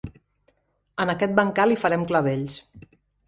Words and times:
En 1.03 1.13
aquest 1.15 1.35
bancal 1.41 1.75
hi 1.75 1.79
farem 1.83 2.07
clavells. 2.13 2.57